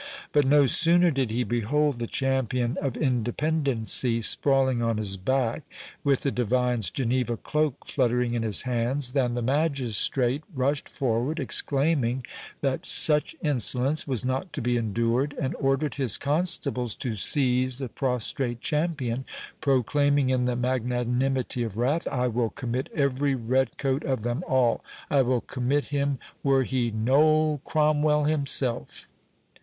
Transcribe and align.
But 0.31 0.45
no 0.47 0.65
sooner 0.65 1.11
did 1.11 1.29
he 1.29 1.43
behold 1.43 1.99
the 1.99 2.07
champion 2.07 2.75
of 2.81 2.97
independency 2.97 4.19
sprawling 4.21 4.81
on 4.81 4.97
his 4.97 5.15
back, 5.15 5.61
with 6.03 6.21
the 6.21 6.31
divine's 6.31 6.89
Geneva 6.89 7.37
cloak 7.37 7.85
fluttering 7.85 8.33
in 8.33 8.41
his 8.41 8.63
hands, 8.63 9.11
than 9.13 9.35
the 9.35 9.43
magistrate 9.43 10.43
rushed 10.55 10.89
forward, 10.89 11.39
exclaiming 11.39 12.25
that 12.61 12.87
such 12.87 13.35
insolence 13.43 14.07
was 14.07 14.25
not 14.25 14.51
to 14.53 14.59
be 14.63 14.75
endured, 14.75 15.35
and 15.39 15.53
ordered 15.57 15.93
his 15.93 16.17
constables 16.17 16.95
to 16.95 17.13
seize 17.13 17.77
the 17.77 17.87
prostrate 17.87 18.59
champion, 18.59 19.23
proclaiming, 19.61 20.31
in 20.31 20.45
the 20.45 20.55
magnanimity 20.55 21.61
of 21.61 21.77
wrath, 21.77 22.07
"I 22.07 22.25
will 22.27 22.49
commit 22.49 22.89
every 22.95 23.35
red 23.35 23.77
coat 23.77 24.03
of 24.03 24.23
them 24.23 24.43
all—I 24.47 25.21
will 25.21 25.41
commit 25.41 25.85
him 25.89 26.17
were 26.41 26.63
he 26.63 26.89
Noll 26.89 27.61
Cromwell 27.63 28.23
himself!" 28.23 29.05